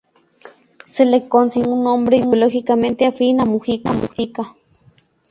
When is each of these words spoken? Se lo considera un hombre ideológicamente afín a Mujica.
Se 0.87 1.05
lo 1.05 1.29
considera 1.29 1.69
un 1.71 1.85
hombre 1.85 2.17
ideológicamente 2.17 3.05
afín 3.05 3.39
a 3.39 3.45
Mujica. 3.45 3.91